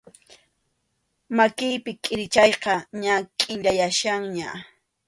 [1.35, 4.49] Makiypi kʼirichayqa ña kʼillayachkanña.